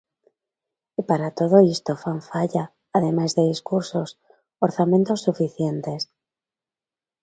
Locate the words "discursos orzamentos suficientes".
3.51-6.01